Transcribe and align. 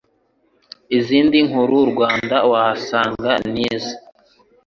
izindi 0.97 1.37
nkuru 1.47 1.75
Rwanda 1.91 2.37
wahasanga 2.51 3.31
nizi 3.51 3.93